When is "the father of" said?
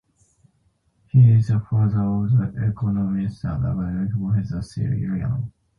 1.49-2.31